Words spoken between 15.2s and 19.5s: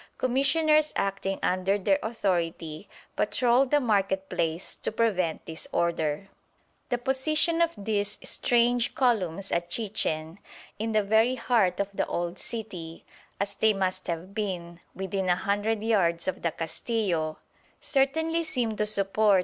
a hundred yards of the Castillo, certainly seem to support M.